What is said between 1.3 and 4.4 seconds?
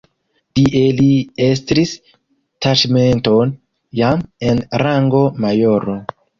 estris taĉmenton jam